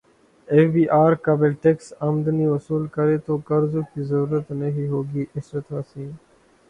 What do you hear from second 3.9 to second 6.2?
کی ضرورت نہیں ہوگی عشرت حسین